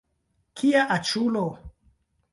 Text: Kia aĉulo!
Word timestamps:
Kia 0.61 0.87
aĉulo! 0.97 1.47